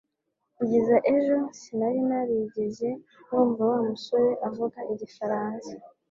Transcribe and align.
Kugeza 0.57 0.95
ejo, 1.15 1.37
sinari 1.59 1.99
narigeze 2.09 2.89
numva 3.25 3.61
Wa 3.71 3.79
musore 3.89 4.29
avuga 4.47 4.79
igifaransa 4.91 5.71